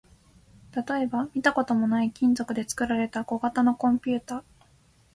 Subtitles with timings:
[0.75, 4.43] 例えば、見たこともない金属で作られた小型のコンピュータ